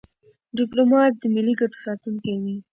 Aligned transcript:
ډيپلومات 0.57 1.13
د 1.17 1.23
ملي 1.35 1.53
ګټو 1.59 1.77
ساتونکی 1.85 2.33
وي. 2.43 2.57